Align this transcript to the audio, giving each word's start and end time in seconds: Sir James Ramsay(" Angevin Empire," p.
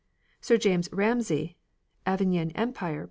Sir 0.39 0.57
James 0.57 0.89
Ramsay(" 0.91 1.57
Angevin 2.07 2.49
Empire," 2.55 2.97
p. 2.97 2.99